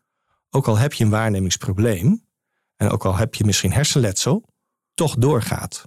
[0.50, 2.23] ook al heb je een waarnemingsprobleem,
[2.76, 4.44] en ook al heb je misschien hersenletsel,
[4.94, 5.84] toch doorgaat.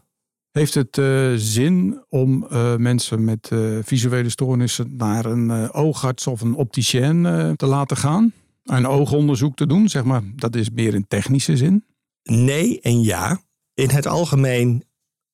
[0.51, 6.41] Heeft het eh, zin om eh, mensen met eh, visuele stoornissen naar een oogarts of
[6.41, 7.23] een opticien
[7.55, 8.33] te laten gaan?
[8.63, 10.21] Een oogonderzoek te doen, zeg maar.
[10.35, 11.85] Dat is meer in technische zin.
[12.23, 13.39] Nee en ja.
[13.73, 14.83] In het algemeen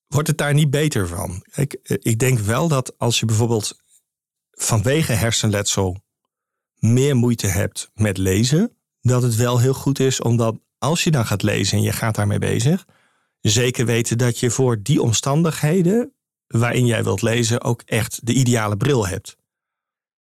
[0.08, 1.46] wordt het daar niet beter van.
[1.56, 3.76] Ik, ik denk wel dat als je bijvoorbeeld
[4.52, 5.98] vanwege hersenletsel
[6.80, 11.26] meer moeite hebt met lezen, dat het wel heel goed is omdat als je dan
[11.26, 12.86] gaat lezen en je gaat daarmee bezig,
[13.42, 16.14] zeker weten dat je voor die omstandigheden
[16.48, 19.38] waarin jij wilt lezen ook echt de ideale bril hebt.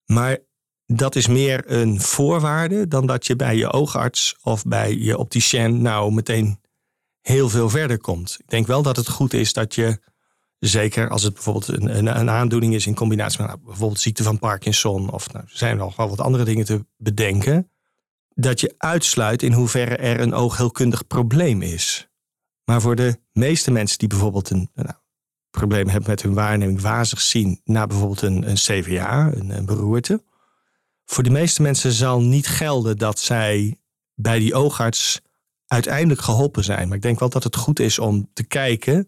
[0.05, 0.37] Maar
[0.85, 5.81] dat is meer een voorwaarde dan dat je bij je oogarts of bij je opticien
[5.81, 6.59] nou meteen
[7.21, 8.37] heel veel verder komt.
[8.39, 9.99] Ik denk wel dat het goed is dat je,
[10.59, 14.23] zeker als het bijvoorbeeld een, een, een aandoening is in combinatie met nou, bijvoorbeeld ziekte
[14.23, 17.71] van Parkinson of nou, er zijn nog wel wat andere dingen te bedenken,
[18.39, 22.09] dat je uitsluit in hoeverre er een oogheelkundig probleem is.
[22.63, 24.89] Maar voor de meeste mensen die bijvoorbeeld een nou,
[25.49, 30.23] probleem hebben met hun waarneming, wazig zien na bijvoorbeeld een, een CVA, een, beroerte,
[31.05, 33.79] voor de meeste mensen zal niet gelden dat zij
[34.13, 35.21] bij die oogarts
[35.67, 36.87] uiteindelijk geholpen zijn.
[36.87, 39.07] Maar ik denk wel dat het goed is om te kijken,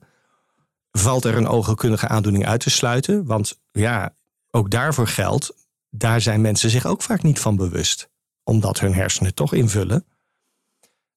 [0.91, 3.25] valt er een oogheelkundige aandoening uit te sluiten?
[3.25, 4.15] Want ja,
[4.51, 5.53] ook daarvoor geldt,
[5.89, 8.09] daar zijn mensen zich ook vaak niet van bewust,
[8.49, 10.05] omdat hun hersenen toch invullen.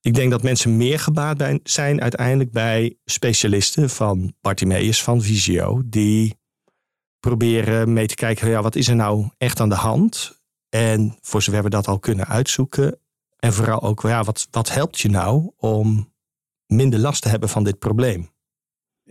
[0.01, 6.38] Ik denk dat mensen meer gebaat zijn uiteindelijk bij specialisten van Bartimeus, van Visio, die
[7.21, 10.40] proberen mee te kijken, ja, wat is er nou echt aan de hand?
[10.68, 12.99] En voor zover we dat al kunnen uitzoeken.
[13.37, 16.12] En vooral ook, ja, wat, wat helpt je nou om
[16.66, 18.31] minder last te hebben van dit probleem?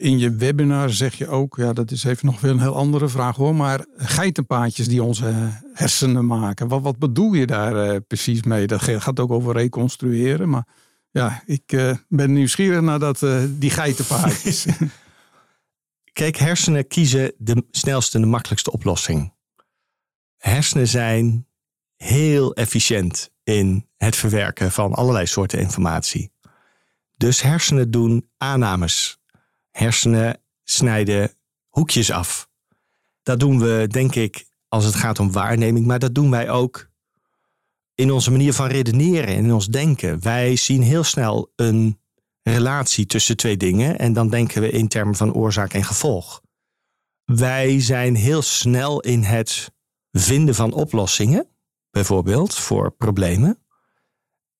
[0.01, 3.09] In je webinar zeg je ook, ja, dat is even nog weer een heel andere
[3.09, 5.33] vraag hoor, maar geitenpaadjes die onze
[5.73, 6.67] hersenen maken.
[6.67, 8.67] Wat, wat bedoel je daar uh, precies mee?
[8.67, 10.67] Dat gaat ook over reconstrueren, maar
[11.11, 14.65] ja, ik uh, ben nieuwsgierig naar dat, uh, die geitenpaadjes.
[16.13, 19.33] Kijk, hersenen kiezen de snelste en de makkelijkste oplossing.
[20.37, 21.47] Hersenen zijn
[21.95, 26.31] heel efficiënt in het verwerken van allerlei soorten informatie.
[27.17, 29.20] Dus hersenen doen aannames.
[29.81, 31.31] Hersenen snijden
[31.69, 32.49] hoekjes af.
[33.23, 36.89] Dat doen we, denk ik, als het gaat om waarneming, maar dat doen wij ook
[37.95, 40.21] in onze manier van redeneren, in ons denken.
[40.23, 41.99] Wij zien heel snel een
[42.43, 46.41] relatie tussen twee dingen en dan denken we in termen van oorzaak en gevolg.
[47.25, 49.71] Wij zijn heel snel in het
[50.11, 51.47] vinden van oplossingen,
[51.91, 53.63] bijvoorbeeld voor problemen,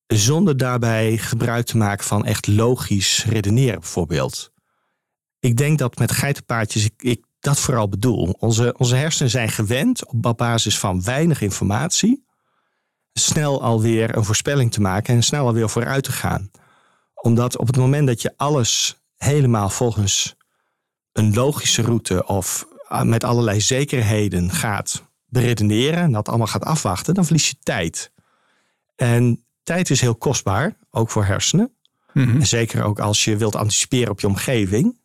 [0.08, 4.52] zonder daarbij gebruik te maken van echt logisch redeneren, bijvoorbeeld.
[5.42, 8.36] Ik denk dat met geitenpaadjes ik, ik dat vooral bedoel.
[8.40, 12.24] Onze, onze hersenen zijn gewend op basis van weinig informatie
[13.14, 16.52] snel alweer een voorspelling te maken en snel alweer vooruit te gaan.
[17.14, 20.36] Omdat op het moment dat je alles helemaal volgens
[21.12, 27.14] een logische route of ah, met allerlei zekerheden gaat beredeneren en dat allemaal gaat afwachten,
[27.14, 28.12] dan verlies je tijd.
[28.96, 31.76] En tijd is heel kostbaar, ook voor hersenen.
[32.14, 32.42] Mhm.
[32.42, 35.00] Zeker ook als je wilt anticiperen op je omgeving.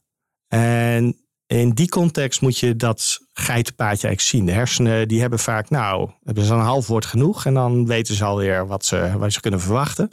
[0.48, 4.46] En in die context moet je dat geitenpaadje eigenlijk zien.
[4.46, 7.46] De hersenen die hebben vaak, nou, hebben ze een half woord genoeg.
[7.46, 10.11] En dan weten ze alweer wat ze, wat ze kunnen verwachten.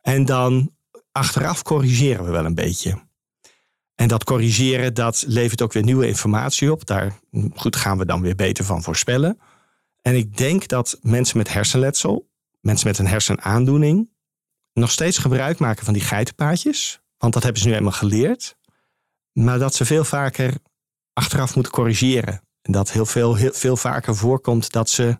[0.00, 0.70] En dan
[1.12, 3.10] achteraf corrigeren we wel een beetje.
[3.94, 6.86] En dat corrigeren, dat levert ook weer nieuwe informatie op.
[6.86, 7.18] Daar
[7.54, 9.38] goed, gaan we dan weer beter van voorspellen.
[10.00, 12.28] En ik denk dat mensen met hersenletsel,
[12.60, 14.10] mensen met een hersenaandoening,
[14.72, 17.00] nog steeds gebruik maken van die geitenpaadjes.
[17.18, 18.56] Want dat hebben ze nu eenmaal geleerd.
[19.32, 20.54] Maar dat ze veel vaker
[21.12, 22.42] achteraf moeten corrigeren.
[22.62, 25.18] En dat heel veel, heel veel vaker voorkomt dat ze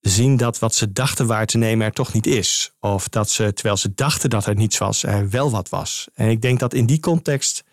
[0.00, 2.72] zien dat wat ze dachten waar te nemen er toch niet is.
[2.80, 6.08] Of dat ze, terwijl ze dachten dat er niets was, er wel wat was.
[6.14, 7.64] En ik denk dat in die context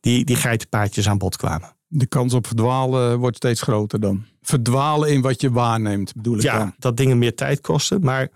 [0.00, 1.76] die, die geitenpaadjes aan bod kwamen.
[1.86, 4.24] De kans op verdwalen wordt steeds groter dan.
[4.42, 6.74] Verdwalen in wat je waarneemt, bedoel ik ja, dan.
[6.78, 8.00] dat dingen meer tijd kosten.
[8.00, 8.28] Maar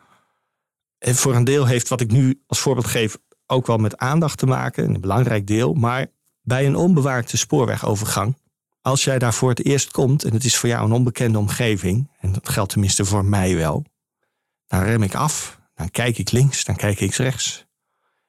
[0.99, 4.47] voor een deel heeft wat ik nu als voorbeeld geef ook wel met aandacht te
[4.47, 4.85] maken.
[4.85, 5.75] Een belangrijk deel.
[5.75, 6.07] Maar
[6.45, 8.37] bij een onbewaakte spoorwegovergang,
[8.81, 12.11] als jij daar voor het eerst komt en het is voor jou een onbekende omgeving,
[12.21, 13.85] en dat geldt tenminste voor mij wel,
[14.67, 17.67] dan rem ik af, dan kijk ik links, dan kijk ik rechts.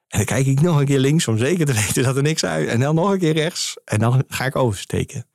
[0.08, 2.44] En dan kijk ik nog een keer links om zeker te weten dat er niks
[2.44, 2.68] uit.
[2.68, 5.26] En dan nog een keer rechts en dan ga ik oversteken.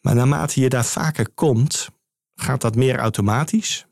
[0.00, 1.88] Maar naarmate je daar vaker komt,
[2.34, 3.86] gaat dat meer automatisch.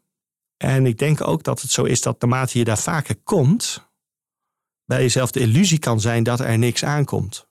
[0.56, 3.90] En ik denk ook dat het zo is dat naarmate je daar vaker komt,
[4.84, 7.50] bij jezelf de illusie kan zijn dat er niks aankomt.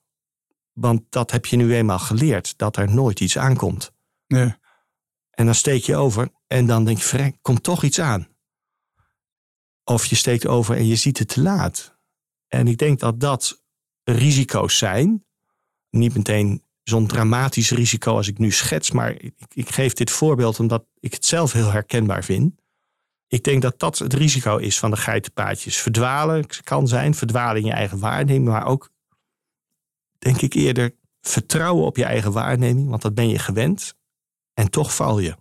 [0.73, 3.91] Want dat heb je nu eenmaal geleerd, dat er nooit iets aankomt.
[4.27, 4.59] Ja.
[5.31, 8.27] En dan steek je over en dan denk je, verrek, komt toch iets aan.
[9.83, 11.99] Of je steekt over en je ziet het te laat.
[12.47, 13.63] En ik denk dat dat
[14.03, 15.25] risico's zijn.
[15.89, 20.59] Niet meteen zo'n dramatisch risico als ik nu schets, maar ik, ik, geef dit voorbeeld
[20.59, 22.61] omdat ik het zelf heel herkenbaar vind.
[23.27, 25.77] Ik denk dat dat het risico is van de geitenpaadjes.
[25.77, 28.89] Verdwalen kan zijn, verdwalen in je eigen waarneming, maar ook
[30.21, 33.95] denk ik eerder vertrouwen op je eigen waarneming, want dat ben je gewend.
[34.53, 35.37] En toch val je.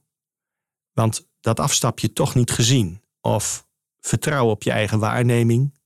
[0.93, 3.03] Want dat afstapje toch niet gezien.
[3.21, 3.67] Of
[4.01, 5.79] vertrouwen op je eigen waarneming.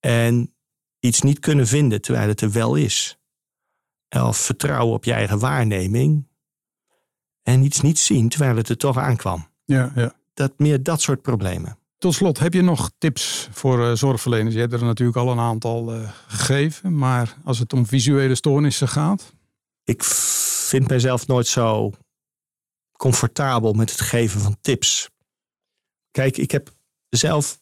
[0.00, 0.54] En
[0.98, 3.18] iets niet kunnen vinden terwijl het er wel is.
[4.08, 6.28] Of vertrouwen op je eigen waarneming.
[7.42, 9.48] En iets niet zien terwijl het er toch aankwam.
[9.64, 10.16] Ja, ja.
[10.34, 11.77] Dat, meer dat soort problemen.
[11.98, 14.54] Tot slot, heb je nog tips voor uh, zorgverleners?
[14.54, 18.88] Je hebt er natuurlijk al een aantal uh, gegeven, maar als het om visuele stoornissen
[18.88, 19.32] gaat?
[19.84, 21.92] Ik vind mijzelf nooit zo
[22.92, 25.10] comfortabel met het geven van tips.
[26.10, 26.70] Kijk, ik heb
[27.08, 27.60] zelf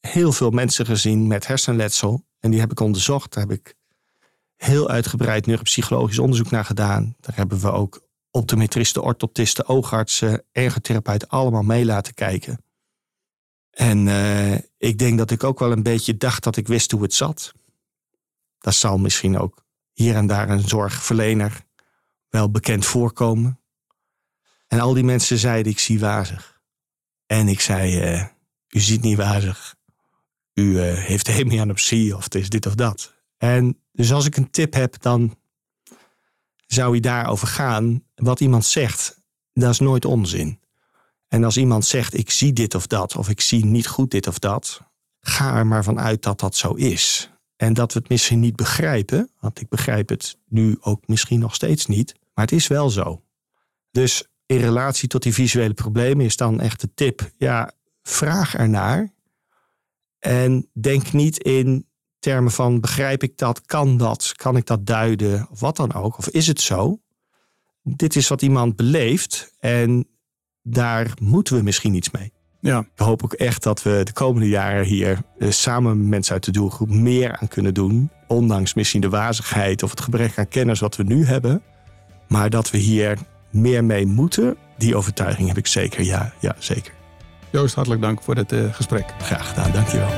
[0.00, 3.32] heel veel mensen gezien met hersenletsel en die heb ik onderzocht.
[3.32, 3.74] Daar heb ik
[4.56, 7.16] heel uitgebreid neuropsychologisch onderzoek naar gedaan.
[7.20, 12.58] Daar hebben we ook optometristen, orthoptisten, oogartsen, ergotherapeuten allemaal mee laten kijken.
[13.72, 17.02] En uh, ik denk dat ik ook wel een beetje dacht dat ik wist hoe
[17.02, 17.52] het zat.
[18.58, 21.64] Dat zal misschien ook hier en daar een zorgverlener
[22.28, 23.60] wel bekend voorkomen.
[24.66, 26.60] En al die mensen zeiden, ik zie wazig.
[27.26, 28.26] En ik zei, uh,
[28.68, 29.74] u ziet niet wazig.
[30.54, 33.14] U uh, heeft hemianopsie of het is dit of dat.
[33.36, 35.36] En dus als ik een tip heb, dan
[36.66, 38.04] zou hij daarover gaan.
[38.14, 39.20] wat iemand zegt,
[39.52, 40.60] dat is nooit onzin.
[41.32, 44.26] En als iemand zegt, ik zie dit of dat, of ik zie niet goed dit
[44.26, 44.82] of dat,
[45.20, 47.30] ga er maar vanuit dat dat zo is.
[47.56, 51.54] En dat we het misschien niet begrijpen, want ik begrijp het nu ook misschien nog
[51.54, 53.22] steeds niet, maar het is wel zo.
[53.90, 57.72] Dus in relatie tot die visuele problemen is dan echt de tip, ja,
[58.02, 59.12] vraag ernaar.
[60.18, 65.46] En denk niet in termen van begrijp ik dat, kan dat, kan ik dat duiden,
[65.50, 67.00] of wat dan ook, of is het zo?
[67.82, 70.06] Dit is wat iemand beleeft en
[70.62, 72.32] daar moeten we misschien iets mee.
[72.60, 72.78] Ja.
[72.78, 76.44] Ik hoop ook echt dat we de komende jaren hier eh, samen met mensen uit
[76.44, 78.10] de doelgroep meer aan kunnen doen.
[78.26, 81.62] Ondanks misschien de wazigheid of het gebrek aan kennis wat we nu hebben.
[82.28, 83.18] Maar dat we hier
[83.50, 86.02] meer mee moeten, die overtuiging heb ik zeker.
[86.02, 86.92] Ja, ja zeker.
[87.50, 89.14] Joost, hartelijk dank voor dit uh, gesprek.
[89.18, 90.10] Graag gedaan, dankjewel.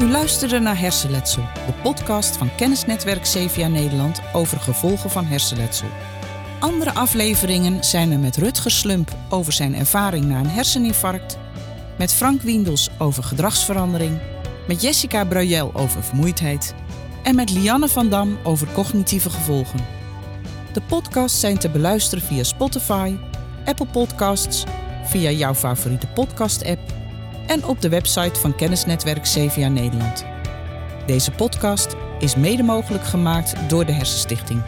[0.00, 5.88] U luisterde naar Hersenletsel, de podcast van Kennisnetwerk CVA Nederland over gevolgen van hersenletsel.
[6.62, 11.38] Andere afleveringen zijn er met Rutger Slump over zijn ervaring na een herseninfarct,
[11.98, 14.18] met Frank Wiendels over gedragsverandering,
[14.66, 16.74] met Jessica Bruyel over vermoeidheid
[17.22, 19.80] en met Lianne van Dam over cognitieve gevolgen.
[20.72, 23.16] De podcasts zijn te beluisteren via Spotify,
[23.64, 24.64] Apple Podcasts,
[25.04, 26.80] via jouw favoriete podcast-app
[27.46, 30.24] en op de website van Kennisnetwerk CVA Nederland.
[31.06, 34.62] Deze podcast is mede mogelijk gemaakt door de Hersenstichting.